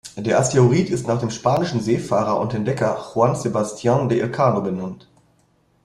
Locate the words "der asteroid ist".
0.15-1.05